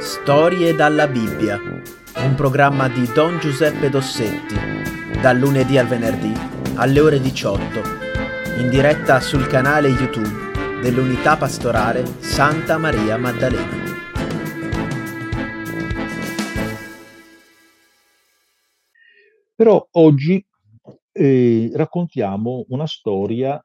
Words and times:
Storie 0.00 0.74
dalla 0.74 1.06
Bibbia, 1.06 1.58
un 1.58 2.34
programma 2.34 2.88
di 2.88 3.04
Don 3.12 3.38
Giuseppe 3.38 3.90
Dossetti, 3.90 4.54
dal 5.20 5.36
lunedì 5.36 5.76
al 5.76 5.88
venerdì 5.88 6.32
alle 6.76 7.00
ore 7.00 7.20
18, 7.20 7.80
in 8.60 8.70
diretta 8.70 9.20
sul 9.20 9.46
canale 9.46 9.88
YouTube 9.88 10.80
dell'Unità 10.80 11.36
Pastorale 11.36 12.02
Santa 12.20 12.78
Maria 12.78 13.18
Maddalena. 13.18 13.76
Però 19.54 19.86
oggi 19.90 20.42
eh, 21.12 21.70
raccontiamo 21.74 22.64
una 22.68 22.86
storia 22.86 23.62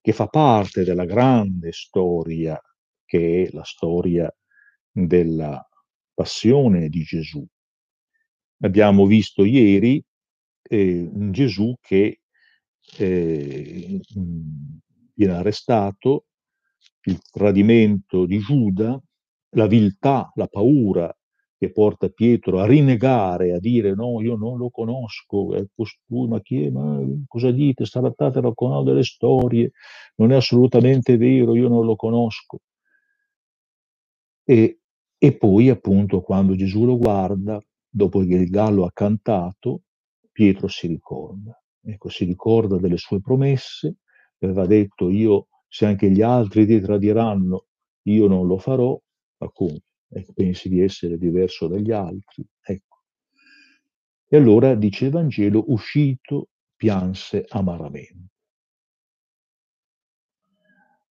che 0.00 0.12
fa 0.14 0.28
parte 0.28 0.82
della 0.82 1.04
grande 1.04 1.72
storia 1.72 2.58
che 3.04 3.46
è 3.46 3.54
la 3.54 3.64
storia 3.64 4.32
della 5.04 5.62
passione 6.14 6.88
di 6.88 7.02
Gesù. 7.02 7.46
Abbiamo 8.60 9.04
visto 9.04 9.44
ieri 9.44 10.02
eh, 10.62 11.10
Gesù 11.12 11.74
che 11.80 12.20
eh, 12.98 14.00
viene 15.14 15.32
arrestato, 15.34 16.24
il 17.02 17.20
tradimento 17.30 18.24
di 18.24 18.38
Giuda, 18.38 18.98
la 19.50 19.66
viltà, 19.66 20.30
la 20.34 20.46
paura 20.46 21.14
che 21.58 21.70
porta 21.72 22.08
Pietro 22.08 22.58
a 22.58 22.66
rinnegare, 22.66 23.52
a 23.52 23.58
dire 23.58 23.94
no, 23.94 24.20
io 24.22 24.36
non 24.36 24.56
lo 24.56 24.70
conosco, 24.70 25.54
è 25.54 25.64
costui, 25.74 26.28
ma 26.28 26.40
chi 26.40 26.64
è? 26.64 26.70
Ma 26.70 27.00
cosa 27.26 27.50
dite? 27.50 27.84
Starattate 27.84 28.40
raccontando 28.40 28.90
delle 28.90 29.04
storie, 29.04 29.72
non 30.16 30.32
è 30.32 30.36
assolutamente 30.36 31.16
vero, 31.16 31.54
io 31.54 31.68
non 31.68 31.84
lo 31.84 31.96
conosco. 31.96 32.60
E, 34.44 34.78
e 35.18 35.36
poi 35.36 35.68
appunto 35.70 36.20
quando 36.20 36.54
Gesù 36.54 36.84
lo 36.84 36.98
guarda, 36.98 37.60
dopo 37.88 38.20
che 38.20 38.34
il 38.34 38.50
gallo 38.50 38.84
ha 38.84 38.92
cantato, 38.92 39.82
Pietro 40.30 40.68
si 40.68 40.86
ricorda. 40.86 41.58
Ecco, 41.82 42.08
si 42.08 42.24
ricorda 42.24 42.78
delle 42.78 42.98
sue 42.98 43.20
promesse, 43.20 43.96
aveva 44.40 44.66
detto 44.66 45.08
io, 45.08 45.48
se 45.66 45.86
anche 45.86 46.10
gli 46.10 46.20
altri 46.20 46.66
ti 46.66 46.80
tradiranno, 46.80 47.66
io 48.02 48.26
non 48.26 48.46
lo 48.46 48.58
farò, 48.58 48.98
ma 49.38 49.50
come? 49.50 49.82
Ecco, 50.08 50.32
pensi 50.34 50.68
di 50.68 50.80
essere 50.80 51.16
diverso 51.16 51.68
dagli 51.68 51.90
altri? 51.90 52.46
Ecco. 52.60 53.02
E 54.28 54.36
allora, 54.36 54.74
dice 54.74 55.06
il 55.06 55.12
Vangelo, 55.12 55.64
uscito, 55.68 56.48
pianse 56.76 57.44
amaramente. 57.48 58.30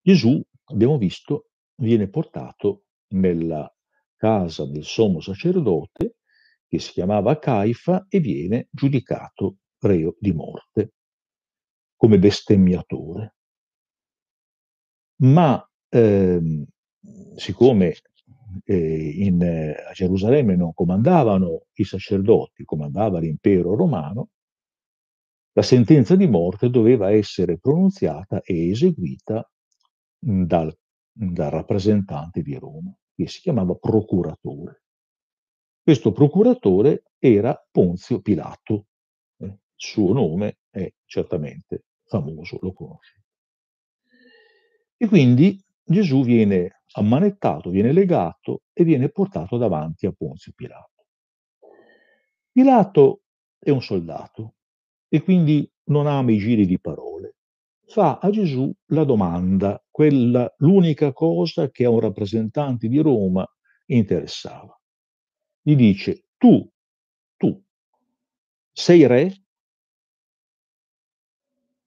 Gesù, 0.00 0.40
abbiamo 0.66 0.98
visto, 0.98 1.48
viene 1.76 2.08
portato 2.08 2.84
nella 3.08 3.68
casa 4.16 4.66
del 4.66 4.84
sommo 4.84 5.20
sacerdote, 5.20 6.16
che 6.66 6.78
si 6.78 6.92
chiamava 6.92 7.38
Caifa, 7.38 8.06
e 8.08 8.20
viene 8.20 8.68
giudicato 8.70 9.58
reo 9.80 10.16
di 10.18 10.32
morte, 10.32 10.92
come 11.96 12.18
bestemmiatore. 12.18 13.34
Ma 15.18 15.66
ehm, 15.88 16.66
siccome 17.36 17.96
eh, 18.64 19.08
in, 19.24 19.42
a 19.42 19.92
Gerusalemme 19.92 20.56
non 20.56 20.72
comandavano 20.74 21.66
i 21.74 21.84
sacerdoti, 21.84 22.64
comandava 22.64 23.18
l'impero 23.18 23.74
romano, 23.74 24.30
la 25.52 25.62
sentenza 25.62 26.16
di 26.16 26.26
morte 26.26 26.68
doveva 26.68 27.10
essere 27.10 27.58
pronunziata 27.58 28.42
e 28.42 28.70
eseguita 28.70 29.48
dal, 30.18 30.76
dal 31.10 31.50
rappresentante 31.50 32.42
di 32.42 32.54
Roma, 32.56 32.94
che 33.16 33.28
si 33.28 33.40
chiamava 33.40 33.74
procuratore. 33.74 34.82
Questo 35.82 36.12
procuratore 36.12 37.04
era 37.18 37.56
Ponzio 37.70 38.20
Pilato. 38.20 38.86
Eh, 39.38 39.44
il 39.46 39.58
suo 39.74 40.12
nome 40.12 40.58
è 40.70 40.92
certamente 41.04 41.84
famoso, 42.04 42.58
lo 42.60 42.72
conoscete. 42.72 43.24
E 44.96 45.06
quindi 45.08 45.62
Gesù 45.82 46.24
viene 46.24 46.82
ammanettato, 46.92 47.70
viene 47.70 47.92
legato 47.92 48.62
e 48.72 48.84
viene 48.84 49.10
portato 49.10 49.56
davanti 49.56 50.06
a 50.06 50.12
Ponzio 50.12 50.52
Pilato. 50.54 51.06
Pilato 52.50 53.22
è 53.58 53.70
un 53.70 53.82
soldato 53.82 54.54
e 55.08 55.22
quindi 55.22 55.70
non 55.84 56.06
ama 56.06 56.32
i 56.32 56.38
giri 56.38 56.66
di 56.66 56.80
parole. 56.80 57.35
Fa 57.88 58.18
a 58.18 58.30
Gesù 58.30 58.72
la 58.86 59.04
domanda, 59.04 59.82
quella, 59.90 60.52
l'unica 60.58 61.12
cosa 61.12 61.70
che 61.70 61.84
a 61.84 61.90
un 61.90 62.00
rappresentante 62.00 62.88
di 62.88 62.98
Roma 62.98 63.46
interessava. 63.86 64.78
Gli 65.62 65.76
dice, 65.76 66.26
tu, 66.36 66.68
tu, 67.36 67.62
sei 68.72 69.06
re? 69.06 69.32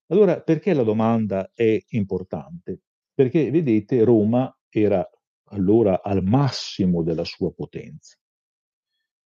Allora, 0.08 0.42
perché 0.42 0.74
la 0.74 0.84
domanda 0.84 1.52
è 1.54 1.78
importante? 1.90 2.82
Perché, 3.14 3.52
vedete, 3.52 4.04
Roma 4.04 4.52
era 4.70 5.08
allora 5.52 6.02
al 6.02 6.24
massimo 6.24 7.04
della 7.04 7.26
sua 7.26 7.52
potenza. 7.52 8.18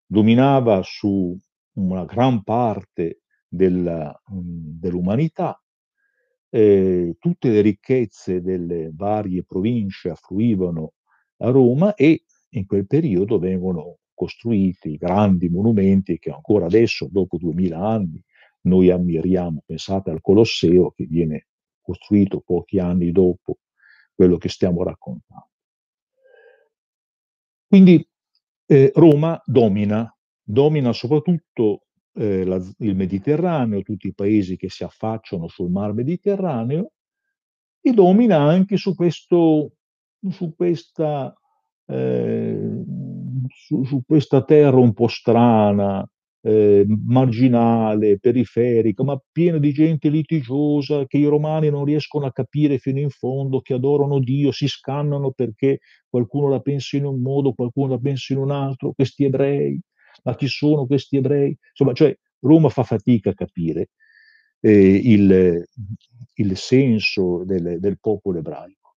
Dominava 0.06 0.82
su 0.82 1.38
una 1.74 2.04
gran 2.04 2.42
parte 2.42 3.22
della, 3.48 4.20
dell'umanità, 4.26 5.63
eh, 6.54 7.16
tutte 7.18 7.48
le 7.48 7.62
ricchezze 7.62 8.40
delle 8.40 8.92
varie 8.94 9.42
province 9.42 10.10
affluivano 10.10 10.92
a 11.38 11.50
Roma 11.50 11.94
e 11.94 12.26
in 12.50 12.64
quel 12.66 12.86
periodo 12.86 13.40
vengono 13.40 13.98
costruiti 14.14 14.96
grandi 14.96 15.48
monumenti 15.48 16.16
che 16.20 16.30
ancora 16.30 16.66
adesso, 16.66 17.08
dopo 17.10 17.38
duemila 17.38 17.84
anni, 17.84 18.22
noi 18.66 18.88
ammiriamo. 18.88 19.64
Pensate 19.66 20.10
al 20.10 20.20
Colosseo 20.20 20.92
che 20.92 21.06
viene 21.06 21.48
costruito 21.80 22.38
pochi 22.40 22.78
anni 22.78 23.10
dopo 23.10 23.58
quello 24.14 24.36
che 24.36 24.48
stiamo 24.48 24.84
raccontando. 24.84 25.48
Quindi 27.66 28.08
eh, 28.66 28.92
Roma 28.94 29.42
domina, 29.44 30.16
domina 30.40 30.92
soprattutto 30.92 31.83
eh, 32.14 32.44
la, 32.44 32.60
il 32.78 32.96
Mediterraneo, 32.96 33.82
tutti 33.82 34.08
i 34.08 34.14
paesi 34.14 34.56
che 34.56 34.68
si 34.68 34.84
affacciano 34.84 35.48
sul 35.48 35.70
mar 35.70 35.92
Mediterraneo 35.92 36.92
e 37.80 37.92
domina 37.92 38.38
anche 38.38 38.76
su, 38.76 38.94
questo, 38.94 39.72
su, 40.30 40.54
questa, 40.54 41.34
eh, 41.86 42.82
su, 43.48 43.84
su 43.84 44.02
questa 44.06 44.42
terra 44.42 44.78
un 44.78 44.92
po' 44.94 45.08
strana, 45.08 46.06
eh, 46.46 46.84
marginale, 46.86 48.18
periferica, 48.18 49.02
ma 49.02 49.18
piena 49.32 49.58
di 49.58 49.72
gente 49.72 50.08
litigiosa 50.10 51.06
che 51.06 51.16
i 51.16 51.24
romani 51.24 51.70
non 51.70 51.84
riescono 51.84 52.26
a 52.26 52.32
capire 52.32 52.78
fino 52.78 53.00
in 53.00 53.10
fondo, 53.10 53.60
che 53.60 53.74
adorano 53.74 54.18
Dio, 54.18 54.52
si 54.52 54.68
scannano 54.68 55.32
perché 55.32 55.80
qualcuno 56.08 56.48
la 56.48 56.60
pensa 56.60 56.96
in 56.96 57.06
un 57.06 57.20
modo, 57.20 57.54
qualcuno 57.54 57.92
la 57.94 57.98
pensa 57.98 58.34
in 58.34 58.40
un 58.40 58.50
altro, 58.50 58.92
questi 58.92 59.24
ebrei, 59.24 59.80
ma 60.22 60.34
chi 60.36 60.46
sono 60.46 60.86
questi 60.86 61.16
ebrei? 61.16 61.56
Insomma, 61.70 61.92
cioè 61.92 62.16
Roma 62.40 62.68
fa 62.68 62.82
fatica 62.82 63.30
a 63.30 63.34
capire 63.34 63.90
eh, 64.60 64.94
il, 64.96 65.66
il, 66.34 66.56
senso 66.56 67.44
del, 67.44 67.78
del 67.80 67.98
popolo 67.98 68.38
ebraico. 68.38 68.96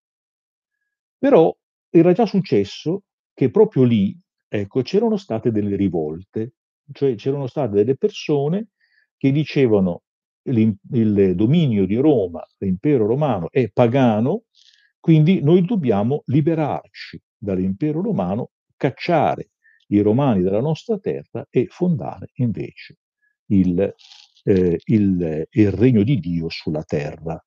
Però 1.18 1.56
era 1.90 2.14
già 2.14 2.26
successo 2.26 3.04
che 3.34 3.50
proprio 3.50 3.84
lì, 3.84 4.18
ecco, 4.48 4.82
c'erano 4.82 5.18
state 5.18 5.52
delle 5.52 5.76
rivolte 5.76 6.54
cioè 6.92 7.16
c'erano 7.16 7.48
state 7.48 7.74
delle 7.76 7.96
persone 7.96 8.70
che 9.18 9.32
dicevano 9.32 10.04
il 10.48 11.34
dominio 11.36 11.86
di 11.86 11.98
Roma, 11.98 12.46
l'impero 12.60 13.06
romano 13.06 13.50
è 13.52 13.70
pagano, 13.70 14.44
quindi 15.00 15.42
noi 15.42 15.66
dobbiamo 15.66 16.24
liberarci 16.28 17.22
dall'impero 17.38 18.02
romano, 18.02 18.52
cacciare 18.78 19.50
i 19.88 20.00
romani 20.02 20.42
dalla 20.42 20.62
nostra 20.62 20.98
terra 20.98 21.46
e 21.50 21.68
fondare 21.70 22.30
invece 22.36 22.98
il, 23.48 23.94
eh, 24.44 24.80
il, 24.84 25.48
il 25.50 25.72
regno 25.72 26.04
di 26.04 26.20
Dio 26.20 26.50
sulla 26.50 26.84
terra. 26.84 27.42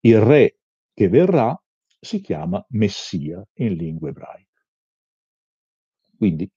Il 0.00 0.20
re 0.20 0.58
che 0.92 1.08
verrà 1.08 1.56
si 2.00 2.20
chiama 2.20 2.64
Messia 2.70 3.42
in 3.54 3.74
lingua 3.74 4.08
ebraica. 4.08 4.60
Quindi 6.16 6.50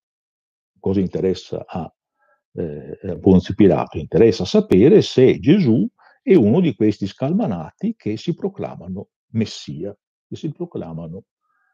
cosa 0.80 1.00
interessa 1.00 1.64
a 1.66 1.92
eh, 2.54 3.18
Ponzio 3.20 3.54
Pilato, 3.54 3.98
interessa 3.98 4.46
sapere 4.46 5.02
se 5.02 5.40
Gesù 5.40 5.88
è 6.22 6.34
uno 6.34 6.60
di 6.60 6.74
questi 6.76 7.08
scalmanati 7.08 7.96
che 7.96 8.18
si 8.18 8.34
proclamano 8.34 9.10
Messia, 9.34 9.96
che 10.28 10.36
si 10.36 10.52
proclamano 10.52 11.26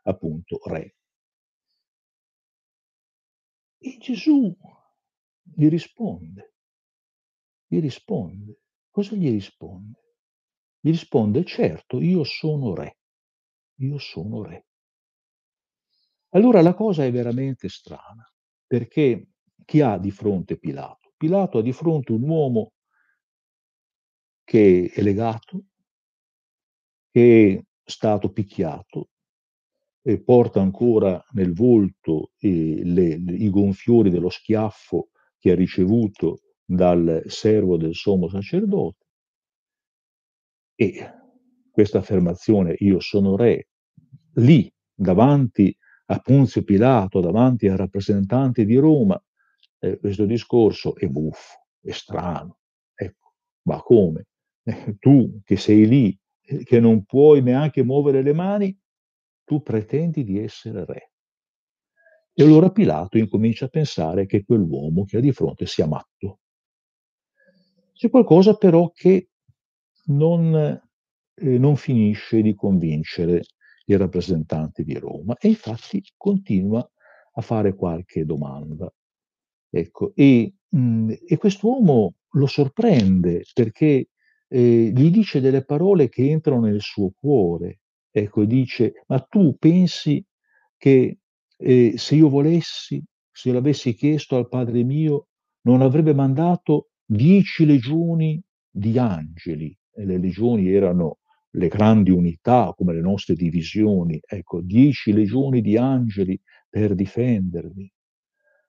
appunto 0.03 0.59
re. 0.65 0.95
E 3.83 3.97
Gesù 3.97 4.55
gli 5.41 5.67
risponde, 5.67 6.53
gli 7.65 7.79
risponde. 7.79 8.59
Cosa 8.91 9.15
gli 9.15 9.29
risponde? 9.31 9.99
Gli 10.79 10.91
risponde, 10.91 11.43
certo, 11.43 11.99
io 11.99 12.23
sono 12.23 12.75
re, 12.75 12.97
io 13.79 13.97
sono 13.97 14.43
re. 14.43 14.67
Allora 16.29 16.61
la 16.61 16.75
cosa 16.75 17.05
è 17.05 17.11
veramente 17.11 17.69
strana, 17.69 18.23
perché 18.67 19.29
chi 19.65 19.81
ha 19.81 19.97
di 19.97 20.11
fronte 20.11 20.59
Pilato? 20.59 21.13
Pilato 21.17 21.57
ha 21.57 21.61
di 21.63 21.73
fronte 21.73 22.11
un 22.11 22.21
uomo 22.21 22.73
che 24.43 24.91
è 24.93 25.01
legato, 25.01 25.63
che 27.09 27.57
è 27.57 27.63
stato 27.83 28.31
picchiato 28.31 29.10
e 30.03 30.19
porta 30.21 30.59
ancora 30.61 31.23
nel 31.33 31.53
volto, 31.53 32.31
ehm, 32.39 32.93
le 32.93 33.17
le 33.19 33.33
i 33.35 33.49
gonfiori 33.49 34.09
dello 34.09 34.29
schiaffo 34.29 35.09
che 35.39 35.51
ha 35.51 35.55
ricevuto 35.55 36.41
dal 36.65 37.23
servo 37.27 37.77
del 37.77 37.93
sommo 37.95 38.27
sacerdote. 38.29 38.97
E 40.79 41.11
questa 41.71 41.99
affermazione: 41.99 42.75
"Io 42.79 42.99
sono 42.99 43.35
re", 43.35 43.67
lì 44.35 44.71
davanti 44.93 45.75
a 46.07 46.19
Ponzio 46.19 46.63
Pilato, 46.63 47.19
davanti 47.21 47.67
ai 47.67 47.75
rappresentanti 47.75 48.65
di 48.65 48.75
Roma, 48.77 49.21
ehm, 49.79 49.97
questo 49.99 50.25
discorso 50.25 50.95
è 50.95 51.07
buffo, 51.07 51.65
è 51.81 51.91
strano, 51.91 52.57
ecco. 52.95 53.33
Ma 53.63 53.81
come? 53.81 54.25
Eh, 54.63 54.95
tu 54.99 55.41
che 55.43 55.57
sei 55.57 55.87
lì, 55.87 56.17
eh, 56.43 56.63
che 56.63 56.79
non 56.79 57.03
puoi 57.05 57.41
neanche 57.41 57.83
muovere 57.83 58.21
le 58.21 58.33
mani, 58.33 58.77
tu 59.45 59.61
pretendi 59.61 60.23
di 60.23 60.39
essere 60.39 60.85
re. 60.85 61.09
E 62.33 62.43
allora 62.43 62.71
Pilato 62.71 63.17
incomincia 63.17 63.65
a 63.65 63.67
pensare 63.67 64.25
che 64.25 64.45
quell'uomo 64.45 65.03
che 65.03 65.17
ha 65.17 65.19
di 65.19 65.33
fronte 65.33 65.65
sia 65.65 65.85
matto. 65.85 66.37
C'è 67.93 68.09
qualcosa 68.09 68.55
però 68.55 68.91
che 68.91 69.29
non 70.07 70.53
ehm, 70.55 71.59
non 71.59 71.75
finisce 71.75 72.41
di 72.41 72.55
convincere 72.55 73.43
i 73.85 73.95
rappresentanti 73.97 74.83
di 74.83 74.97
Roma 74.97 75.35
e 75.37 75.49
infatti 75.49 76.01
continua 76.17 76.87
a 77.33 77.41
fare 77.41 77.75
qualche 77.75 78.25
domanda. 78.25 78.91
Ecco, 79.69 80.13
e, 80.15 80.53
mhmm, 80.69 81.15
e 81.27 81.37
quest'uomo 81.37 82.15
lo 82.31 82.47
sorprende 82.47 83.43
perché, 83.53 84.09
ehm, 84.49 84.93
gli 84.95 85.11
dice 85.11 85.41
delle 85.41 85.63
parole 85.65 86.09
che 86.09 86.29
entrano 86.29 86.61
nel 86.61 86.81
suo 86.81 87.11
cuore. 87.19 87.80
Ecco, 88.15 88.43
dice: 88.45 89.03
"Ma 89.07 89.19
tu 89.21 89.55
pensi 89.57 90.23
che, 90.77 91.19
ehm, 91.57 91.93
se 91.95 92.15
io 92.15 92.27
volessi, 92.29 93.01
se 93.31 93.51
l'avessi 93.53 93.93
chiesto 93.93 94.35
al 94.35 94.49
Padre 94.49 94.83
mio, 94.83 95.27
non 95.61 95.81
avrebbe 95.81 96.13
mandato 96.13 96.89
10 97.05 97.65
legioni 97.65 98.41
di 98.69 98.97
angeli?" 98.97 99.75
E 99.93 100.05
le 100.05 100.17
legioni 100.17 100.69
erano 100.73 101.19
le 101.51 101.67
grandi 101.69 102.11
unità 102.11 102.73
come 102.75 102.93
le 102.93 103.01
nostre 103.01 103.35
divisioni, 103.35 104.19
ecco, 104.25 104.61
10 104.61 105.13
legioni 105.13 105.61
di 105.61 105.77
angeli 105.77 106.39
per 106.69 106.95
difendermi. 106.95 107.89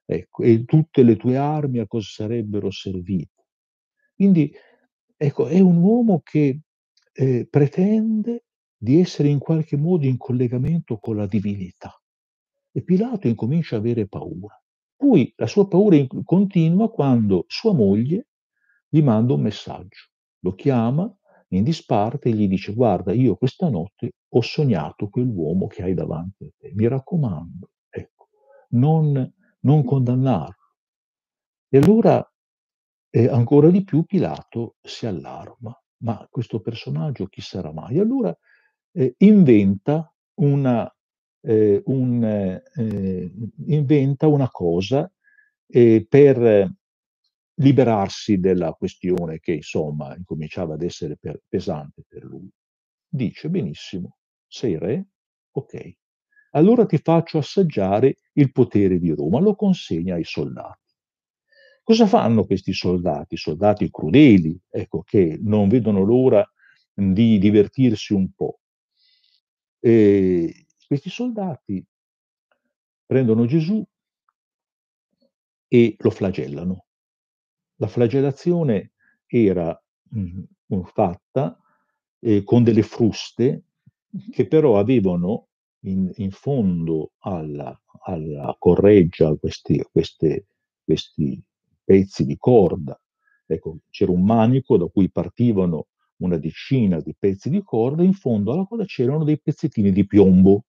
Ecco, 0.04 0.42
e 0.42 0.64
tutte 0.64 1.02
le 1.02 1.16
tue 1.16 1.36
armi 1.36 1.78
a 1.78 1.86
cosa 1.86 2.08
sarebbero 2.24 2.70
servite? 2.70 3.44
Quindi, 4.14 4.52
ecco, 5.16 5.46
è 5.48 5.60
un 5.60 5.76
uomo 5.78 6.20
che, 6.24 6.60
ehm, 7.12 7.46
pretende 7.50 8.44
di 8.82 8.98
essere 8.98 9.28
in 9.28 9.38
qualche 9.38 9.76
modo 9.76 10.06
in 10.06 10.16
collegamento 10.16 10.98
con 10.98 11.16
la 11.16 11.26
divinità. 11.26 11.92
E 12.72 12.82
Pilato 12.82 13.28
incomincia 13.28 13.76
a 13.76 13.78
avere 13.78 14.08
paura. 14.08 14.60
Poi 14.96 15.32
la 15.36 15.46
sua 15.46 15.68
paura 15.68 15.96
in 15.96 16.08
continua 16.24 16.90
quando 16.90 17.44
sua 17.46 17.72
moglie 17.74 18.26
gli 18.88 19.02
manda 19.02 19.34
un 19.34 19.42
messaggio. 19.42 20.08
Lo 20.40 20.54
chiama 20.54 21.12
in 21.50 21.62
disparte 21.62 22.28
e 22.30 22.32
gli 22.34 22.48
dice: 22.48 22.72
"Guarda, 22.74 23.12
io 23.12 23.36
questa 23.36 23.68
notte 23.68 24.12
ho 24.28 24.40
sognato 24.40 25.08
quell'uomo 25.08 25.66
che 25.68 25.82
hai 25.84 25.94
davanti 25.94 26.44
a 26.44 26.50
te. 26.58 26.72
Mi 26.74 26.88
raccomando, 26.88 27.70
ecco, 27.88 28.28
non 28.70 29.32
non 29.60 29.84
condannarlo." 29.84 30.56
E 31.74 31.78
allora, 31.78 32.22
ehm, 33.10 33.32
ancora 33.32 33.70
di 33.70 33.82
più 33.84 34.04
Pilato 34.04 34.76
si 34.82 35.06
allarma: 35.06 35.74
"Ma 36.04 36.26
questo 36.30 36.60
personaggio 36.60 37.26
chi 37.26 37.40
sarà 37.40 37.72
mai?" 37.72 37.98
Allora, 37.98 38.36
ehm, 38.92 39.12
inventa 39.18 40.12
una 40.40 40.92
ehm, 41.42 41.82
un 41.86 42.24
ehm, 42.24 43.50
inventa 43.66 44.26
una 44.28 44.48
cosa, 44.50 45.10
ehm, 45.68 46.04
per 46.08 46.70
liberarsi 47.56 48.38
della 48.38 48.72
questione 48.72 49.38
che 49.40 49.52
insomma 49.54 50.14
incominciava 50.16 50.74
ad 50.74 50.82
essere 50.82 51.16
per 51.18 51.40
pesante 51.48 52.02
per 52.08 52.24
lui. 52.24 52.48
Dice: 53.08 53.50
"Benissimo, 53.50 54.16
sei 54.46 54.78
re? 54.78 55.06
Okay. 55.52 55.96
Allora 56.52 56.86
ti 56.86 56.98
faccio 56.98 57.38
assaggiare 57.38 58.16
il 58.34 58.52
potere 58.52 58.98
di 58.98 59.10
Roma." 59.12 59.40
Lo 59.40 59.54
consegna 59.56 60.14
ai 60.16 60.24
soldati. 60.24 60.80
Cosa 61.86 62.06
fanno 62.06 62.44
questi 62.44 62.72
soldati? 62.72 63.36
Soldati 63.36 63.90
crudeli, 63.90 64.56
ecco, 64.70 65.02
che 65.02 65.36
non 65.42 65.68
vedono 65.68 66.02
l'ora 66.04 66.48
di 66.94 67.38
divertirsi 67.38 68.12
un 68.12 68.30
po'. 68.34 68.58
Ehm, 69.84 70.48
questi 70.86 71.10
soldati 71.10 71.84
prendono 73.06 73.46
Gesù 73.46 73.84
e 75.68 75.96
lo 75.98 76.10
flagellano. 76.10 76.84
La 77.76 77.86
flagellazione 77.88 78.92
era, 79.26 79.80
mhmm, 80.10 80.44
fatta, 80.84 81.58
ehm, 82.20 82.44
con 82.44 82.62
delle 82.64 82.82
fruste 82.82 83.64
che 84.30 84.46
però 84.46 84.78
avevano 84.78 85.48
in 85.84 86.10
in 86.16 86.30
fondo 86.30 87.12
alla 87.20 87.76
alla 88.04 88.54
correggia 88.58 89.34
questi 89.36 89.82
queste 89.90 90.46
questi 90.84 91.42
pezzi 91.84 92.24
di 92.26 92.36
corda. 92.38 93.00
Ecco, 93.46 93.78
c'era 93.90 94.12
un 94.12 94.24
manico 94.24 94.76
da 94.76 94.86
cui 94.88 95.10
partivano 95.10 95.88
una 96.22 96.38
decina 96.38 97.00
di 97.00 97.14
pezzi 97.18 97.50
di 97.50 97.62
corda, 97.62 98.02
in 98.04 98.12
fondo 98.14 98.52
alla 98.52 98.64
coda 98.66 98.84
c'erano 98.84 99.24
dei 99.24 99.40
pezzettini 99.40 99.92
di 99.92 100.06
piombo. 100.06 100.64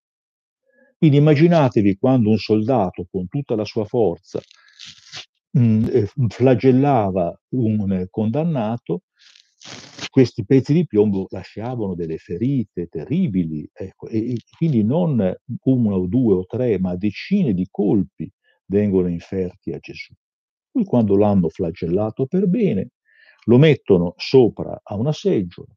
Quindi 0.97 1.17
immaginatevi 1.17 1.97
quando 1.97 2.29
un 2.29 2.38
soldato 2.38 3.05
con 3.09 3.27
tutta 3.27 3.55
la 3.55 3.65
sua 3.65 3.85
forza, 3.85 4.39
mhmm, 5.51 5.85
ehm, 5.91 6.27
flagellava 6.29 7.33
un 7.50 8.07
condannato, 8.09 9.01
questi 10.09 10.45
pezzi 10.45 10.73
di 10.73 10.85
piombo 10.85 11.25
lasciavano 11.29 11.95
delle 11.95 12.17
ferite 12.17 12.88
terribili, 12.88 13.67
ecco, 13.73 14.07
e 14.07 14.33
e 14.33 14.38
quindi 14.57 14.83
non 14.83 15.33
1 15.63 15.95
o 15.95 16.05
2 16.07 16.33
o 16.35 16.45
3, 16.45 16.79
ma 16.79 16.95
decine 16.95 17.53
di 17.53 17.67
colpi 17.69 18.29
vengono 18.65 19.07
inferti 19.10 19.72
a 19.72 19.79
Gesù. 19.79 20.13
Poi 20.72 20.86
quando 20.86 21.17
l'hanno 21.17 21.50
flagellato 21.50 22.25
per 22.27 22.48
bene, 22.48 22.89
lo 23.45 23.57
mettono 23.57 24.13
sopra 24.17 24.79
a 24.83 24.95
una 24.95 25.12
seggiola, 25.12 25.73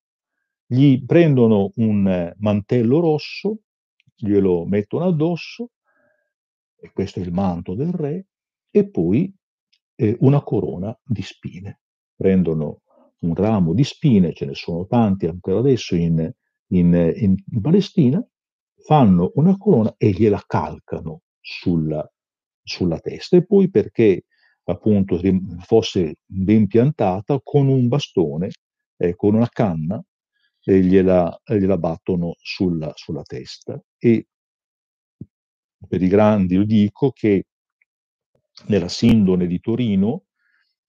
gli 0.67 1.05
prendono 1.05 1.73
un 1.77 2.35
mantello 2.39 3.01
rosso, 3.01 3.61
glielo 4.17 4.65
mettono 4.67 5.05
addosso, 5.07 5.71
e 6.79 6.91
questo 6.93 7.21
è 7.21 7.23
il 7.23 7.33
manto 7.33 7.75
del 7.75 7.93
re, 7.93 8.27
e 8.71 8.89
poi, 8.89 9.33
ehm, 9.97 10.17
una 10.21 10.43
corona 10.43 10.97
di 11.05 11.23
spine. 11.23 11.81
Prendono 12.15 12.83
un 13.21 13.35
ramo 13.35 13.73
di 13.75 13.85
spine, 13.85 14.33
ce 14.33 14.47
ne 14.47 14.55
sono 14.55 14.87
tanti 14.87 15.27
ancora 15.27 15.59
adesso 15.59 15.95
in 15.97 16.31
in 16.71 17.13
in 17.17 17.61
Palestina, 17.61 18.25
fanno 18.85 19.31
una 19.37 19.57
corona 19.57 19.95
e 19.97 20.11
gliela 20.11 20.43
calcano 20.47 21.23
sulla 21.41 22.09
sulla 22.63 22.99
testa. 23.01 23.37
E 23.37 23.45
poi 23.47 23.71
perché 23.71 24.25
appunto 24.67 25.21
fosse 25.61 26.17
ben 26.27 26.67
piantata, 26.67 27.41
con 27.43 27.69
un 27.69 27.89
bastone, 27.89 28.51
ehm, 28.99 29.15
con 29.17 29.35
una 29.35 29.49
canna, 29.49 30.03
ehm, 30.65 30.81
gliela 30.83 31.41
gliela 31.47 31.79
battono 31.79 32.35
sulla 32.39 32.93
sulla 32.95 33.23
testa. 33.23 33.81
E 33.99 34.27
per 35.89 36.03
i 36.03 36.09
grandi 36.09 36.65
dico 36.67 37.11
che 37.13 37.45
nella 38.69 38.89
sindone 38.89 39.47
di 39.47 39.61
Torino, 39.61 40.25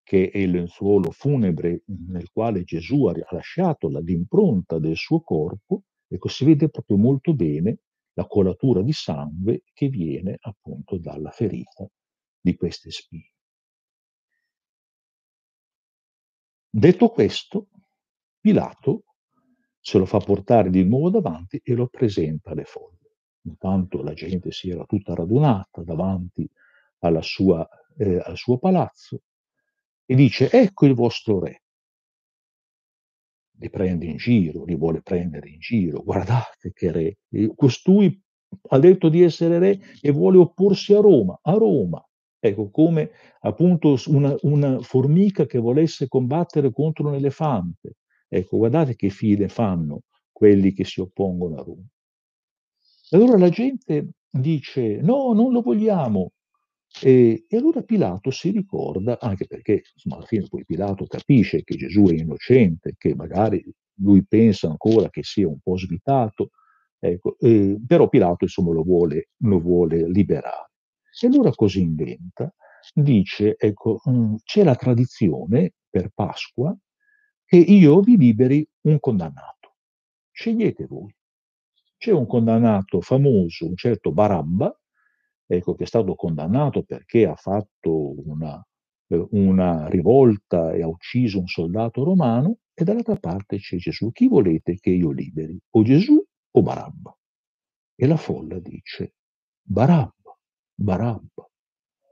che 0.04 0.30
è 0.30 0.38
il 0.38 0.52
lenzuolo 0.52 1.12
funebre 1.12 1.84
nel 2.10 2.30
quale 2.32 2.64
Gesù 2.64 3.06
ha 3.06 3.14
lasciato 3.32 3.90
la 3.90 4.00
l'impronta 4.00 4.80
del 4.80 4.96
suo 4.96 5.22
corpo, 5.22 5.84
ecco, 6.08 6.28
si 6.30 6.46
vede 6.46 6.70
proprio 6.70 6.98
molto 6.98 7.34
bene 7.34 7.80
la 8.14 8.26
colatura 8.26 8.82
di 8.82 8.94
sangue 8.94 9.64
che 9.74 9.90
viene 9.90 10.38
appunto 10.42 10.98
dalla 10.98 11.30
ferita 11.32 11.88
di 12.40 12.56
queste 12.56 12.90
spine. 12.92 13.32
Detto 16.80 17.10
questo, 17.10 17.70
Pilato 18.40 19.06
se 19.80 19.98
lo 19.98 20.06
fa 20.06 20.20
portare 20.20 20.70
di 20.70 20.84
nuovo 20.84 21.10
davanti 21.10 21.60
e 21.64 21.74
lo 21.74 21.88
presenta 21.88 22.52
alle 22.52 22.66
folle. 22.66 23.16
Intanto 23.48 24.04
la 24.04 24.14
gente 24.14 24.52
si 24.52 24.70
era 24.70 24.86
tutta 24.86 25.16
radunata 25.16 25.82
davanti 25.82 26.48
sua 27.22 27.68
ehm, 27.98 28.22
al 28.24 28.38
suo 28.38 28.60
palazzo 28.60 29.24
e 30.06 30.14
dice: 30.14 30.52
"Ecco 30.52 30.86
il 30.86 30.94
vostro 30.94 31.40
re." 31.40 31.64
Li 33.60 33.72
prende 33.72 34.06
in 34.06 34.18
giro, 34.18 34.64
li 34.64 34.76
vuole 34.76 35.02
prendere 35.02 35.50
in 35.50 35.60
giro: 35.60 36.04
"Guardate 36.04 36.74
che 36.74 36.92
re, 36.92 37.18
ehm, 37.32 37.56
costui 37.56 38.22
ha 38.70 38.78
detto 38.78 39.10
di 39.10 39.24
essere 39.24 39.58
re 39.58 39.80
e 40.00 40.12
vuole 40.12 40.38
opporsi 40.38 40.94
a 40.94 41.00
Roma, 41.00 41.40
a 41.42 41.54
Roma. 41.54 42.07
Ecco, 42.48 42.70
come 42.70 43.12
appunto 43.42 43.98
una, 44.08 44.36
una 44.42 44.80
formica 44.80 45.46
che 45.46 45.60
volesse 45.60 46.08
combattere 46.08 46.72
contro 46.72 47.08
un 47.08 47.16
elefante. 47.16 47.96
Ecco, 48.28 48.58
guardate 48.58 48.96
che 48.96 49.10
fine 49.10 49.48
fanno 49.48 50.02
quelli 50.32 50.74
che 50.74 50.84
si 50.84 51.00
oppongono 51.02 51.56
a 51.56 51.64
Roma. 51.64 51.86
Allora 53.12 53.38
la 53.38 53.50
gente 53.50 54.10
dice 54.30 55.02
no, 55.02 55.34
non 55.34 55.52
lo 55.52 55.62
vogliamo. 55.62 56.32
E, 57.02 57.46
e, 57.48 57.58
allora 57.58 57.82
Pilato 57.84 58.32
si 58.32 58.50
ricorda, 58.50 59.20
anche 59.20 59.46
perché 59.46 59.84
insomma, 59.94 60.18
alla 60.18 60.26
fine 60.26 60.48
poi 60.48 60.66
Pilato 60.66 61.06
capisce 61.06 61.64
che 61.64 61.76
Gesù 61.76 62.06
è 62.06 62.14
innocente, 62.14 62.96
che 62.98 63.14
magari 63.16 63.64
lui 64.00 64.26
pensa 64.26 64.68
ancora 64.68 65.10
che 65.10 65.22
sia 65.24 65.48
un 65.48 65.60
po' 65.60 65.78
svitato, 65.78 66.52
ecco, 67.00 67.38
eh, 67.40 67.78
però 67.86 68.10
Pilato 68.10 68.46
insomma 68.46 68.74
lo 68.74 68.84
vuole, 68.84 69.30
lo 69.44 69.60
vuole 69.60 70.08
liberare. 70.10 70.67
E 71.20 71.28
allora 71.28 71.52
cosa 71.52 71.80
inventa? 71.80 72.54
Dice, 72.94 73.56
ecco, 73.58 74.02
mm, 74.10 74.36
c'è 74.44 74.64
la 74.64 74.76
tradizione 74.76 75.74
per 75.90 76.10
Pasqua 76.14 76.78
che 77.46 77.58
io 77.58 78.02
vi 78.02 78.18
liberi 78.18 78.68
un 78.82 79.00
condannato. 79.00 79.76
Scegliete 80.32 80.86
voi. 80.86 81.14
C'è 81.98 82.12
un 82.12 82.28
condannato 82.28 83.02
famoso, 83.02 83.66
un 83.66 83.76
certo 83.76 84.12
Barabba, 84.12 84.78
ecco, 85.48 85.74
che 85.74 85.84
è 85.84 85.88
stato 85.88 86.14
condannato 86.16 86.84
perché 86.84 87.26
ha 87.26 87.36
fatto 87.36 88.22
una, 88.28 88.64
eh, 89.08 89.28
una 89.32 89.88
rivolta 89.88 90.74
e 90.74 90.84
ha 90.84 90.88
ucciso 90.88 91.40
un 91.40 91.48
soldato 91.48 92.04
romano, 92.04 92.58
e 92.74 92.84
dall'altra 92.84 93.16
parte 93.16 93.58
c'è 93.58 93.78
Gesù. 93.78 94.12
Chi 94.12 94.28
volete 94.28 94.76
che 94.76 94.92
io 94.92 95.10
liberi? 95.12 95.58
O 95.72 95.84
Gesù 95.84 96.24
o 96.52 96.62
Barabba? 96.62 97.18
E 97.96 98.06
la 98.06 98.18
folla 98.18 98.60
dice, 98.60 99.16
Barabba, 99.64 100.14
Barabba. 100.80 101.50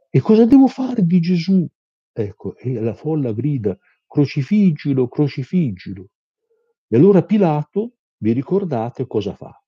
E 0.09 0.19
cosa 0.21 0.45
devo 0.45 0.67
fare 0.67 1.05
di 1.05 1.19
Gesù? 1.19 1.67
Ecco, 2.11 2.55
e 2.57 2.79
la 2.79 2.95
folla 2.95 3.31
grida, 3.31 3.77
crocifiggilo, 4.07 5.07
crocifiggilo. 5.07 6.09
E 6.87 6.95
allora 6.97 7.23
Pilato, 7.23 7.97
vi 8.17 8.31
ricordate 8.31 9.05
cosa 9.05 9.35
fa? 9.35 9.61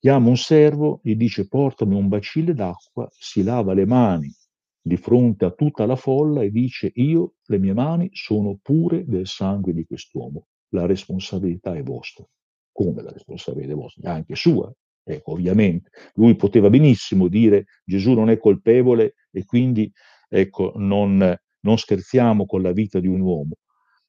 Chiama 0.00 0.28
un 0.28 0.36
servo, 0.36 1.00
gli 1.02 1.14
dice 1.14 1.46
portami 1.46 1.94
un 1.94 2.08
bacile 2.08 2.54
d'acqua, 2.54 3.08
si 3.12 3.42
lava 3.42 3.72
le 3.72 3.86
mani 3.86 4.34
di 4.80 4.96
fronte 4.96 5.44
a 5.44 5.50
tutta 5.50 5.86
la 5.86 5.96
folla 5.96 6.42
e 6.42 6.50
dice 6.50 6.90
io, 6.96 7.36
le 7.44 7.58
mie 7.58 7.72
mani 7.72 8.10
sono 8.12 8.58
pure 8.60 9.04
del 9.06 9.26
sangue 9.26 9.72
di 9.72 9.86
quest'uomo, 9.86 10.48
la 10.70 10.86
responsabilità 10.86 11.74
è 11.74 11.82
vostra. 11.82 12.26
Come 12.72 13.00
la 13.02 13.12
responsabilità 13.12 13.72
è 13.72 13.76
vostra? 13.76 14.10
È 14.10 14.12
anche 14.12 14.34
sua, 14.34 14.70
ecco, 15.04 15.32
ovviamente. 15.32 15.90
Lui 16.14 16.34
poteva 16.34 16.70
benissimo 16.70 17.28
dire 17.28 17.66
Gesù 17.84 18.12
non 18.12 18.30
è 18.30 18.38
colpevole 18.38 19.14
e 19.30 19.44
quindi 19.44 19.90
ecco, 20.28 20.72
non, 20.76 21.36
non 21.60 21.78
scherziamo 21.78 22.46
con 22.46 22.62
la 22.62 22.72
vita 22.72 22.98
di 22.98 23.06
un 23.06 23.20
uomo. 23.20 23.54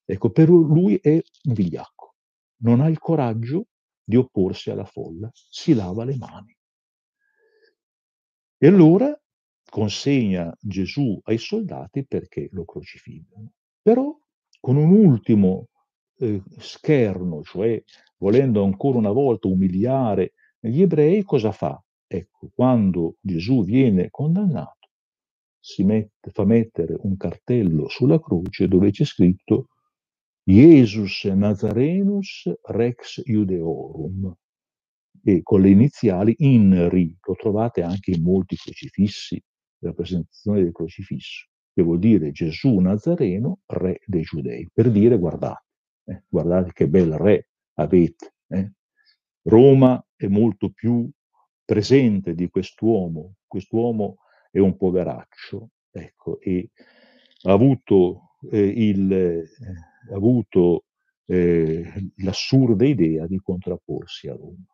Ecco, 0.06 0.30
per 0.32 0.50
lui 0.50 0.96
è 0.96 1.22
un 1.44 1.54
vigliacco, 1.54 2.16
non 2.58 2.80
ha 2.80 2.88
il 2.88 3.00
coraggio 3.00 3.68
di 4.04 4.16
opporsi 4.16 4.70
alla 4.70 4.86
folla, 4.86 5.30
si 5.34 5.74
lava 5.74 6.04
le 6.06 6.16
mani. 6.16 6.56
E 8.58 8.68
allora 8.68 9.20
consegna 9.70 10.56
Gesù 10.60 11.20
ai 11.24 11.38
soldati 11.38 12.06
perché 12.06 12.48
lo 12.52 12.66
crocifiggano. 12.66 13.52
Però 13.82 14.16
con 14.60 14.78
un 14.78 14.92
ultimo 14.92 15.68
eh, 16.18 16.42
scherno, 16.60 17.42
cioè 17.44 17.82
volendo 18.18 18.64
ancora 18.64 18.98
una 18.98 19.12
volta 19.12 19.48
umiliare 19.48 20.34
gli 20.68 20.82
ebrei, 20.82 21.24
cosa 21.24 21.52
fa? 21.52 21.82
Ecco, 22.08 22.50
quando 22.54 23.18
Gesù 23.20 23.64
viene 23.64 24.10
condannato, 24.10 24.90
si 25.60 25.84
mette, 25.84 26.30
fa 26.32 26.46
mettere 26.46 26.96
un 27.00 27.18
cartello 27.18 27.88
sulla 27.90 28.20
croce 28.20 28.68
dove 28.68 28.92
c'è 28.92 29.04
scritto 29.04 29.70
Jesus 30.44 31.24
Nazarenus 31.26 32.52
Rex 32.62 33.22
Judeorum, 33.24 34.32
e 35.24 35.42
con 35.42 35.62
le 35.62 35.70
iniziali 35.70 36.36
INRI, 36.38 37.18
lo 37.20 37.34
trovate 37.34 37.82
anche 37.82 38.12
in 38.12 38.22
molti 38.22 38.56
crocifissi, 38.56 39.42
la 39.80 39.92
presentazione 39.92 40.62
del 40.62 40.72
crocifisso, 40.72 41.48
che 41.74 41.82
vuol 41.82 41.98
dire 41.98 42.32
Gesù 42.32 42.78
Nazareno, 42.78 43.62
re 43.66 44.02
dei 44.06 44.22
giudei, 44.22 44.70
per 44.72 44.92
dire 44.92 45.18
guardate, 45.18 45.66
eh, 46.06 46.24
guardate 46.28 46.74
che 46.74 46.88
bel 46.88 47.14
re 47.14 47.50
avete. 47.80 48.36
Eh. 48.50 48.72
Roma 49.48 50.05
è 50.16 50.28
molto 50.28 50.70
più 50.70 51.10
presente 51.64 52.34
di 52.36 52.50
quest'uomo, 52.50 53.36
quest'uomo 53.48 54.18
è 54.52 54.60
un 54.60 54.78
poveraccio, 54.78 55.70
ecco, 55.92 56.40
e 56.40 56.70
ha 57.44 57.52
avuto 57.52 58.38
eh, 58.52 58.60
il... 58.60 59.12
Eh, 59.12 59.46
avuto 60.14 60.86
eh, 61.26 62.12
l'assurda 62.18 62.86
idea 62.86 63.26
di 63.26 63.40
contrapporsi 63.40 64.28
a 64.28 64.36
Roma. 64.36 64.66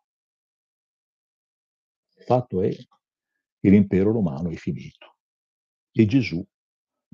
Il 2.16 2.24
fatto 2.24 2.62
è 2.62 2.70
che 2.70 3.70
l'impero 3.70 4.12
romano 4.12 4.50
è 4.50 4.54
finito 4.56 5.16
e 5.90 6.06
Gesù 6.06 6.44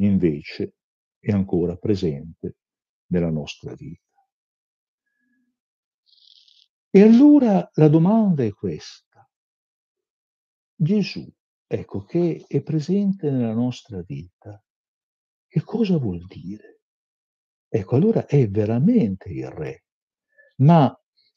invece 0.01 0.75
è 1.19 1.31
ancora 1.31 1.77
presente 1.77 2.57
nella 3.07 3.31
nostra 3.31 3.75
vita. 3.75 4.08
E 6.99 7.03
allora 7.03 7.71
la 7.75 7.87
domanda 7.87 8.43
è 8.43 8.51
questa. 8.51 9.25
Gesù, 10.75 11.25
ecco, 11.69 12.03
che 12.03 12.45
è 12.49 12.61
presente 12.61 13.31
nella 13.31 13.53
nostra 13.55 14.03
vita, 14.05 14.61
che 15.47 15.61
cosa 15.63 15.97
vuol 15.97 16.27
dire? 16.27 16.81
Ecco, 17.69 17.95
allora 17.95 18.27
è 18.27 18.49
veramente 18.49 19.29
il 19.29 19.47
re, 19.47 19.85
ma 20.57 20.93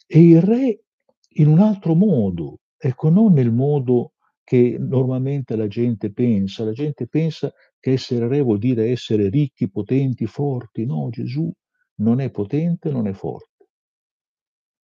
è 0.07 0.17
il 0.17 0.41
re 0.41 0.85
in 1.33 1.45
un 1.45 1.59
altro 1.59 1.93
modo, 1.93 2.61
ecco, 2.75 3.09
non 3.09 3.31
nel 3.33 3.51
modo 3.51 4.13
che 4.43 4.77
normalmente 4.79 5.55
la 5.55 5.67
gente 5.67 6.11
pensa. 6.11 6.63
La 6.63 6.73
gente 6.73 7.05
pensa 7.05 7.53
che 7.79 7.91
essere 7.91 8.27
re 8.27 8.41
vuol 8.41 8.57
dire 8.57 8.89
essere 8.89 9.29
ricchi, 9.29 9.69
potenti, 9.69 10.25
forti. 10.25 10.87
No, 10.87 11.07
Gesù 11.11 11.53
non 11.97 12.19
è 12.19 12.31
potente, 12.31 12.89
non 12.89 13.05
è 13.05 13.13
forte. 13.13 13.50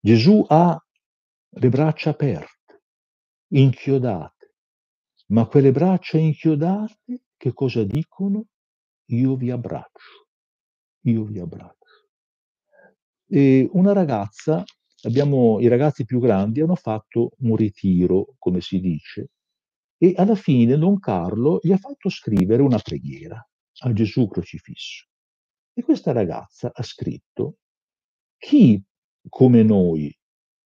Gesù 0.06 0.44
ha 0.46 0.80
le 1.48 1.68
braccia 1.68 2.10
aperte, 2.10 2.84
inchiodate, 3.48 4.54
ma 5.30 5.48
quelle 5.48 5.72
braccia 5.72 6.16
inchiodate 6.16 7.25
che 7.36 7.52
cosa 7.52 7.82
dicono? 7.82 8.46
Io 9.06 9.34
vi 9.34 9.50
abbraccio 9.50 10.28
io 11.10 11.25
vi 11.25 11.40
abbraccio. 11.40 11.75
E 13.26 13.68
una 13.72 13.92
ragazza, 13.92 14.62
abbiamo, 15.02 15.58
i 15.58 15.66
ragazzi 15.66 16.04
più 16.04 16.20
grandi 16.20 16.60
hanno 16.60 16.76
fatto 16.76 17.32
un 17.38 17.56
ritiro, 17.56 18.34
come 18.38 18.60
si 18.60 18.78
dice, 18.78 19.30
e 19.98 20.12
alla 20.16 20.36
fine 20.36 20.78
Don 20.78 21.00
Carlo 21.00 21.58
gli 21.60 21.72
ha 21.72 21.78
fatto 21.78 22.10
scrivere 22.10 22.62
una 22.62 22.78
preghiera 22.78 23.44
a 23.80 23.92
Gesù 23.92 24.28
crocifisso. 24.28 25.06
E 25.72 25.82
questa 25.82 26.12
ragazza 26.12 26.70
ha 26.72 26.82
scritto, 26.84 27.56
chi 28.38 28.80
come 29.28 29.62
noi 29.62 30.16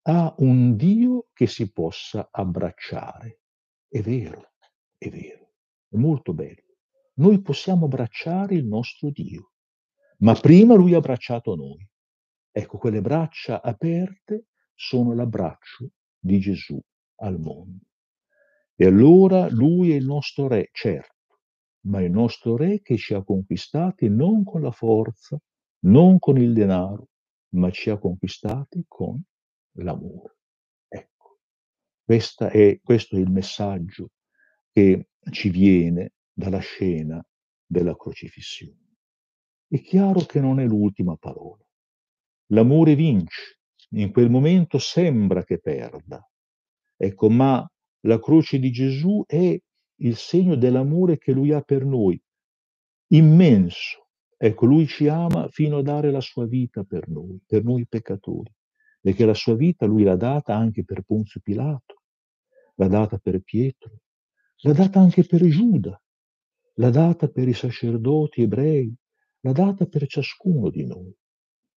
ha 0.02 0.34
un 0.38 0.76
Dio 0.76 1.28
che 1.32 1.46
si 1.46 1.72
possa 1.72 2.28
abbracciare? 2.30 3.40
È 3.88 4.00
vero, 4.00 4.52
è 4.96 5.08
vero, 5.08 5.52
è 5.88 5.96
molto 5.96 6.32
bello. 6.32 6.76
Noi 7.14 7.40
possiamo 7.42 7.86
abbracciare 7.86 8.54
il 8.54 8.64
nostro 8.64 9.10
Dio 9.10 9.50
ma 10.20 10.34
prima 10.34 10.74
lui 10.74 10.94
ha 10.94 10.98
abbracciato 10.98 11.54
noi. 11.54 11.86
Ecco, 12.50 12.78
quelle 12.78 13.00
braccia 13.00 13.62
aperte 13.62 14.46
sono 14.74 15.14
l'abbraccio 15.14 15.90
di 16.18 16.38
Gesù 16.40 16.78
al 17.16 17.38
mondo. 17.38 17.84
E 18.74 18.86
allora 18.86 19.48
lui 19.48 19.92
è 19.92 19.94
il 19.94 20.06
nostro 20.06 20.48
re, 20.48 20.68
certo, 20.72 21.38
ma 21.86 22.02
il 22.02 22.10
nostro 22.10 22.56
re 22.56 22.80
che 22.80 22.96
ci 22.96 23.14
ha 23.14 23.22
conquistati 23.22 24.08
non 24.08 24.42
con 24.44 24.62
la 24.62 24.70
forza, 24.70 25.38
non 25.84 26.18
con 26.18 26.38
il 26.38 26.52
denaro, 26.52 27.08
ma 27.50 27.70
ci 27.70 27.90
ha 27.90 27.98
conquistati 27.98 28.84
con 28.86 29.20
l'amore. 29.78 30.36
Ecco, 30.88 31.38
è, 32.04 32.80
questo 32.82 33.16
è 33.16 33.18
il 33.18 33.30
messaggio 33.30 34.10
che 34.72 35.08
ci 35.30 35.50
viene 35.50 36.12
dalla 36.32 36.60
scena 36.60 37.24
della 37.66 37.96
crocifissione 37.96 38.80
è 39.70 39.80
chiaro 39.82 40.20
che 40.22 40.40
non 40.40 40.58
è 40.58 40.66
l'ultima 40.66 41.14
parola. 41.16 41.64
L'amore 42.46 42.96
vince, 42.96 43.60
in 43.90 44.10
quel 44.10 44.28
momento 44.28 44.78
sembra 44.78 45.44
che 45.44 45.60
perda. 45.60 46.28
Ecco, 46.96 47.30
ma 47.30 47.64
la 48.00 48.18
croce 48.18 48.58
di 48.58 48.72
Gesù 48.72 49.22
è 49.24 49.56
il 50.00 50.16
segno 50.16 50.56
dell'amore 50.56 51.18
che 51.18 51.30
lui 51.30 51.52
ha 51.52 51.60
per 51.60 51.84
noi, 51.84 52.20
immenso. 53.12 54.08
Ecco, 54.42 54.64
lui 54.64 54.86
ci 54.86 55.06
ama 55.06 55.48
fino 55.50 55.76
a 55.76 55.82
dare 55.82 56.10
la 56.10 56.22
sua 56.22 56.46
vita 56.46 56.82
per 56.82 57.08
noi, 57.08 57.38
per 57.44 57.62
noi 57.62 57.86
peccatori, 57.86 58.50
perché 58.98 59.26
la 59.26 59.34
sua 59.34 59.54
vita 59.54 59.84
lui 59.84 60.02
l'ha 60.02 60.16
data 60.16 60.56
anche 60.56 60.82
per 60.82 61.02
Ponzio 61.02 61.42
Pilato, 61.42 62.04
l'ha 62.76 62.88
data 62.88 63.18
per 63.18 63.42
Pietro, 63.42 64.00
l'ha 64.62 64.72
data 64.72 64.98
anche 64.98 65.24
per 65.24 65.44
Giuda, 65.46 66.00
l'ha 66.76 66.88
data 66.88 67.28
per 67.28 67.48
i 67.48 67.52
sacerdoti 67.52 68.40
ebrei, 68.40 68.90
l'ha 69.40 69.52
data 69.52 69.84
per 69.84 70.06
ciascuno 70.06 70.70
di 70.70 70.86
noi. 70.86 71.14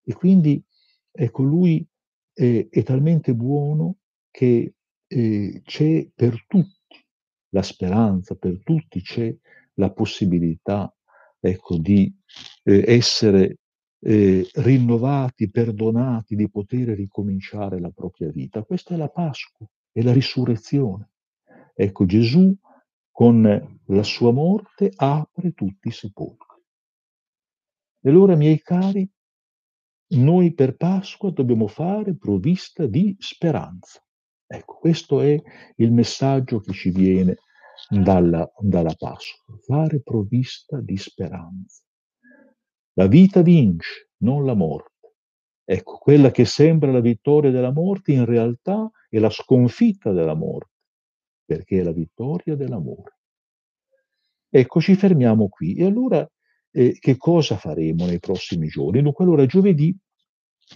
E 0.01 0.13
quindi, 0.13 0.63
ecco, 1.11 1.43
lui 1.43 1.85
è, 2.31 2.69
è 2.69 2.83
talmente 2.83 3.35
buono 3.35 3.97
che 4.31 4.75
eh, 5.05 5.61
c'è 5.65 6.09
per 6.15 6.45
tutti 6.47 7.05
la 7.49 7.61
speranza, 7.61 8.35
per 8.35 8.61
tutti 8.63 9.01
c'è 9.01 9.35
la 9.73 9.91
possibilità, 9.91 10.95
ecco, 11.45 11.77
di 11.77 12.13
eh, 12.63 12.83
essere 12.87 13.57
eh, 13.99 14.47
rinnovati, 14.53 15.49
perdonati, 15.49 16.35
di 16.35 16.49
poter 16.49 16.89
ricominciare 16.89 17.81
la 17.81 17.89
propria 17.89 18.29
vita. 18.31 18.63
Questa 18.63 18.93
è 18.93 18.97
la 18.97 19.09
Pasqua, 19.09 19.67
è 19.91 20.01
la 20.01 20.13
risurrezione. 20.13 21.09
Ecco, 21.75 22.05
Gesù 22.05 22.55
con 23.11 23.79
la 23.85 24.03
sua 24.03 24.31
morte 24.31 24.91
apre 24.95 25.51
tutti 25.51 25.89
i 25.89 25.91
sepolcri. 25.91 26.61
E 28.01 28.09
allora, 28.09 28.35
miei 28.35 28.61
cari, 28.61 29.07
noi 30.15 30.53
per 30.53 30.77
Pasqua 30.77 31.29
dobbiamo 31.31 31.67
fare 31.67 32.15
provvista 32.15 32.85
di 32.85 33.15
speranza. 33.19 34.01
Ecco, 34.45 34.77
questo 34.77 35.21
è 35.21 35.41
il 35.75 35.91
messaggio 35.91 36.59
che 36.59 36.71
ci 36.71 36.89
viene 36.89 37.37
dalla, 38.01 38.51
dalla 38.57 38.93
Pasqua, 38.97 39.57
fare 39.59 40.01
provvista 40.01 40.79
di 40.79 40.97
speranza. 40.97 41.83
La 42.93 43.07
vita 43.07 43.41
vince, 43.41 44.09
non 44.17 44.45
la 44.45 44.53
morte. 44.53 44.91
Ecco, 45.63 45.97
quella 45.97 46.31
che 46.31 46.45
sembra 46.45 46.91
la 46.91 46.99
vittoria 46.99 47.51
della 47.51 47.71
morte 47.71 48.11
in 48.11 48.25
realtà 48.25 48.89
è 49.09 49.19
la 49.19 49.29
sconfitta 49.29 50.11
della 50.11 50.33
morte, 50.33 50.71
perché 51.45 51.79
è 51.79 51.83
la 51.83 51.93
vittoria 51.93 52.55
dell'amore. 52.55 53.17
Ecco, 54.49 54.81
ci 54.81 54.95
fermiamo 54.95 55.47
qui. 55.49 55.75
E 55.75 55.85
allora 55.85 56.27
eh, 56.71 56.97
che 56.99 57.17
cosa 57.17 57.57
faremo 57.57 58.05
nei 58.05 58.19
prossimi 58.19 58.67
giorni? 58.67 59.01
Dunque, 59.01 59.23
allora 59.23 59.45
giovedì, 59.45 59.95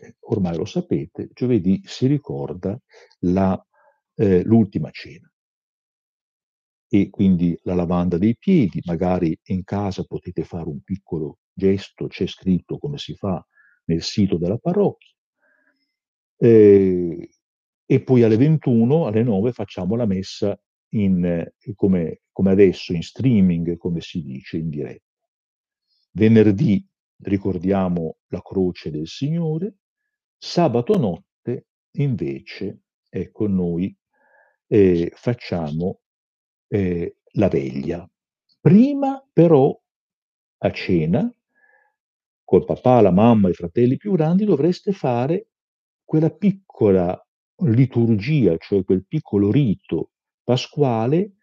eh, 0.02 0.16
ormai 0.22 0.56
lo 0.56 0.66
sapete, 0.66 1.30
giovedì 1.34 1.82
si 1.84 2.08
ricorda 2.08 2.80
la, 3.20 3.62
eh, 4.16 4.44
l'ultima 4.44 4.90
cena 4.92 5.27
e 6.90 7.10
quindi 7.10 7.58
la 7.64 7.74
lavanda 7.74 8.18
dei 8.18 8.38
piedi, 8.38 8.82
magari 8.86 9.38
in 9.46 9.64
casa 9.64 10.04
potete 10.04 10.44
fare 10.44 10.70
un 10.70 10.82
piccolo 10.82 11.40
gesto, 11.52 12.08
c'è 12.08 12.28
scritto 12.28 12.78
come 12.78 12.98
si 12.98 13.14
fa 13.16 13.46
nel 13.86 14.02
sito 14.02 14.38
della 14.38 14.58
parrocchia. 14.58 15.14
Eh, 16.38 17.30
e 17.86 18.04
poi 18.04 18.24
alle 18.24 18.38
21, 18.38 19.06
alle 19.06 19.24
9 19.24 19.52
facciamo 19.52 19.96
la 19.96 20.06
messa 20.06 20.60
in, 20.90 21.46
come, 21.76 22.22
come 22.32 22.52
adesso, 22.52 22.94
in 22.94 23.02
streaming, 23.02 23.78
come 23.78 24.02
si 24.02 24.22
dice, 24.22 24.58
in 24.58 24.70
diretta. 24.70 25.04
Venerdì 26.12 26.86
ricordiamo 27.20 28.18
la 28.28 28.42
croce 28.42 28.92
del 28.92 29.08
Signore, 29.08 29.78
sabato 30.38 30.98
notte 30.98 31.68
invece, 31.92 32.82
ecco, 33.10 33.48
noi 33.48 33.96
eh, 34.68 35.12
facciamo 35.16 36.02
eh, 36.68 37.18
la 37.34 37.48
veglia. 37.48 38.10
Prima 38.60 39.24
però, 39.32 39.78
a 40.60 40.72
cena, 40.72 41.32
col 42.44 42.66
papà, 42.66 43.02
la 43.02 43.12
mamma, 43.12 43.50
i 43.50 43.54
fratelli 43.54 43.98
più 43.98 44.14
grandi, 44.14 44.46
dovreste 44.46 44.92
fare 44.92 45.50
quella 46.04 46.30
piccola 46.30 47.22
liturgia, 47.64 48.56
cioè 48.58 48.84
quel 48.84 49.06
piccolo 49.06 49.52
rito 49.52 50.12
pasquale 50.44 51.34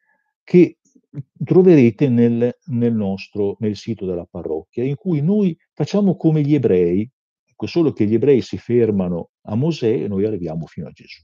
che 0.42 0.78
troverete 1.42 2.08
nel, 2.08 2.56
nel 2.66 2.94
nostro, 2.94 3.56
nel 3.60 3.76
sito 3.76 4.06
della 4.06 4.26
parrocchia, 4.26 4.84
in 4.84 4.96
cui 4.96 5.20
noi 5.20 5.56
facciamo 5.72 6.16
come 6.16 6.42
gli 6.42 6.54
ebrei, 6.54 7.08
ecco, 7.44 7.66
solo 7.66 7.92
che 7.92 8.06
gli 8.06 8.14
ebrei 8.14 8.40
si 8.40 8.58
fermano 8.58 9.30
a 9.42 9.54
Mosè 9.54 9.92
e 9.92 10.08
noi 10.08 10.24
arriviamo 10.24 10.66
fino 10.66 10.88
a 10.88 10.90
Gesù. 10.90 11.22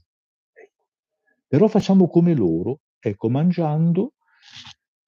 Ecco. 0.53 0.85
Però 1.47 1.67
facciamo 1.67 2.07
come 2.07 2.33
loro 2.33 2.81
ecco, 3.01 3.29
mangiando 3.29 4.13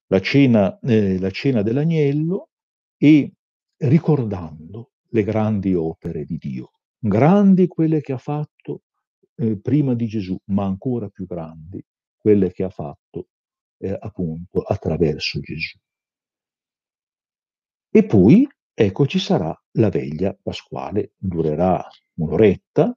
la 0.08 0.20
cena, 0.20 0.78
eh, 0.80 1.18
la 1.18 1.30
cena 1.30 1.62
dell'agnello 1.62 2.50
e 2.96 3.32
ricordando 3.76 4.92
le 5.08 5.22
grandi 5.22 5.74
opere 5.74 6.24
di 6.24 6.36
Dio, 6.38 6.72
grandi 6.98 7.66
quelle 7.68 8.00
che 8.00 8.12
ha 8.12 8.18
fatto 8.18 8.82
eh, 9.36 9.58
prima 9.58 9.94
di 9.94 10.06
Gesù, 10.06 10.36
ma 10.46 10.64
ancora 10.64 11.08
più 11.08 11.26
grandi 11.26 11.82
quelle 12.18 12.52
che 12.52 12.64
ha 12.64 12.70
fatto 12.70 13.28
eh, 13.78 13.96
appunto 13.98 14.60
attraverso 14.60 15.40
Gesù. 15.40 15.78
E 17.90 18.04
poi, 18.06 18.48
ecco, 18.72 19.06
ci 19.06 19.18
sarà 19.18 19.56
la 19.72 19.88
veglia 19.88 20.36
pasquale, 20.40 21.12
durerà 21.16 21.86
un'oretta, 22.14 22.96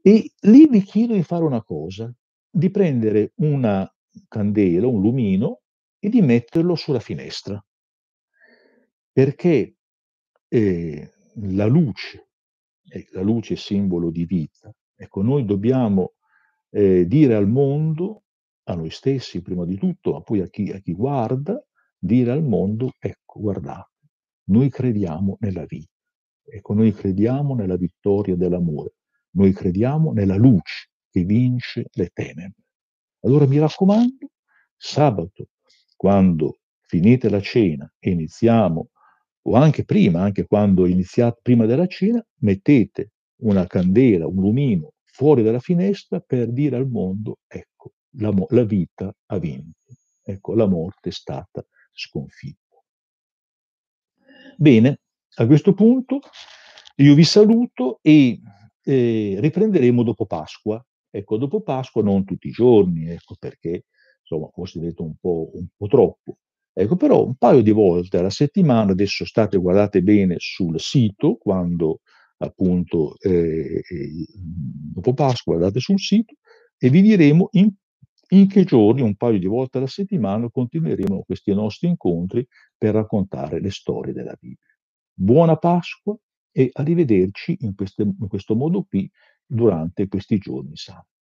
e 0.00 0.32
lì 0.40 0.68
vi 0.68 0.82
chiedo 0.82 1.14
di 1.14 1.22
fare 1.22 1.44
una 1.44 1.62
cosa, 1.62 2.12
di 2.50 2.70
prendere 2.70 3.32
una 3.36 3.90
candela, 4.28 4.86
un 4.86 5.00
lumino, 5.00 5.60
e 5.98 6.08
di 6.08 6.22
metterlo 6.22 6.74
sulla 6.74 7.00
finestra. 7.00 7.62
Perché 9.12 9.76
eh, 10.48 11.12
la 11.34 11.66
luce, 11.66 12.28
eh, 12.88 13.06
la 13.10 13.22
luce 13.22 13.54
è 13.54 13.56
simbolo 13.56 14.10
di 14.10 14.24
vita, 14.24 14.72
ecco, 14.94 15.22
noi 15.22 15.44
dobbiamo 15.44 16.14
eh, 16.70 17.06
dire 17.06 17.34
al 17.34 17.48
mondo, 17.48 18.24
a 18.64 18.74
noi 18.74 18.90
stessi 18.90 19.42
prima 19.42 19.64
di 19.64 19.76
tutto, 19.76 20.12
ma 20.12 20.20
poi 20.20 20.40
a 20.40 20.48
chi, 20.48 20.70
a 20.70 20.78
chi 20.78 20.92
guarda, 20.92 21.60
dire 21.98 22.30
al 22.30 22.44
mondo, 22.44 22.92
ecco, 22.98 23.40
guardate, 23.40 23.90
noi 24.50 24.70
crediamo 24.70 25.36
nella 25.40 25.64
vita, 25.66 25.92
ecco, 26.44 26.74
noi 26.74 26.92
crediamo 26.92 27.54
nella 27.54 27.76
vittoria 27.76 28.36
dell'amore, 28.36 28.94
noi 29.30 29.52
crediamo 29.52 30.12
nella 30.12 30.36
luce, 30.36 30.87
che 31.10 31.24
vince 31.24 31.86
le 31.92 32.10
tenebre. 32.12 32.64
Allora 33.20 33.46
mi 33.46 33.58
raccomando, 33.58 34.30
sabato, 34.76 35.48
quando 35.96 36.60
finite 36.80 37.28
la 37.28 37.40
cena 37.40 37.90
e 37.98 38.10
iniziamo, 38.10 38.90
o 39.42 39.54
anche 39.54 39.84
prima, 39.84 40.22
anche 40.22 40.46
quando 40.46 40.86
iniziate 40.86 41.40
prima 41.42 41.66
della 41.66 41.86
cena, 41.86 42.24
mettete 42.40 43.12
una 43.40 43.66
candela, 43.66 44.26
un 44.26 44.36
lumino 44.36 44.92
fuori 45.04 45.42
dalla 45.42 45.58
finestra 45.58 46.20
per 46.20 46.52
dire 46.52 46.76
al 46.76 46.88
mondo, 46.88 47.38
ecco, 47.46 47.94
la, 48.18 48.32
la 48.48 48.64
vita 48.64 49.12
ha 49.26 49.38
vinto, 49.38 49.94
ecco, 50.22 50.54
la 50.54 50.66
morte 50.66 51.08
è 51.08 51.12
stata 51.12 51.64
sconfitta. 51.92 52.80
Bene, 54.56 55.00
a 55.36 55.46
questo 55.46 55.72
punto 55.72 56.20
io 56.96 57.14
vi 57.14 57.24
saluto 57.24 57.98
e 58.02 58.40
eh, 58.82 59.36
riprenderemo 59.38 60.02
dopo 60.02 60.26
Pasqua. 60.26 60.84
Ecco, 61.10 61.36
dopo 61.36 61.60
Pasqua 61.62 62.02
non 62.02 62.24
tutti 62.24 62.48
i 62.48 62.52
giorni, 62.52 63.08
ecco, 63.08 63.34
perché 63.38 63.84
insomma 64.20 64.48
forse 64.52 64.78
vedete 64.78 65.02
un 65.02 65.14
po', 65.18 65.50
un 65.54 65.66
po' 65.76 65.86
troppo. 65.86 66.38
Ecco, 66.72 66.96
però 66.96 67.24
un 67.24 67.34
paio 67.34 67.62
di 67.62 67.72
volte 67.72 68.18
alla 68.18 68.30
settimana, 68.30 68.92
adesso 68.92 69.24
state, 69.24 69.56
guardate 69.56 70.02
bene 70.02 70.36
sul 70.38 70.78
sito, 70.78 71.36
quando 71.36 72.00
appunto 72.38 73.16
eh, 73.18 73.82
eh, 73.88 74.26
dopo 74.94 75.12
Pasqua, 75.12 75.54
guardate 75.54 75.80
sul 75.80 75.98
sito, 75.98 76.34
e 76.76 76.88
vi 76.90 77.02
diremo 77.02 77.48
in, 77.52 77.68
in 78.28 78.46
che 78.46 78.64
giorni, 78.64 79.00
un 79.00 79.16
paio 79.16 79.38
di 79.40 79.46
volte 79.46 79.78
alla 79.78 79.88
settimana, 79.88 80.48
continueremo 80.48 81.24
questi 81.24 81.52
nostri 81.52 81.88
incontri 81.88 82.46
per 82.76 82.94
raccontare 82.94 83.60
le 83.60 83.70
storie 83.70 84.12
della 84.12 84.36
Bibbia. 84.38 84.76
Buona 85.12 85.56
Pasqua 85.56 86.16
e 86.52 86.70
arrivederci 86.72 87.56
in, 87.62 87.74
queste, 87.74 88.02
in 88.02 88.28
questo 88.28 88.54
modo 88.54 88.84
qui 88.84 89.10
durante 89.48 90.06
questi 90.08 90.38
giorni 90.38 90.76
santi. 90.76 91.17